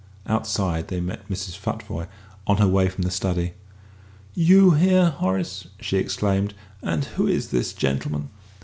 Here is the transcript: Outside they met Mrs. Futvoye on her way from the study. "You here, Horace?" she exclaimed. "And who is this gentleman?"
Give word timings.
Outside 0.25 0.87
they 0.87 0.99
met 0.99 1.29
Mrs. 1.29 1.55
Futvoye 1.55 2.07
on 2.47 2.57
her 2.57 2.67
way 2.67 2.89
from 2.89 3.03
the 3.03 3.11
study. 3.11 3.53
"You 4.33 4.71
here, 4.71 5.11
Horace?" 5.11 5.67
she 5.79 5.97
exclaimed. 5.97 6.55
"And 6.81 7.05
who 7.05 7.27
is 7.27 7.49
this 7.49 7.71
gentleman?" 7.71 8.29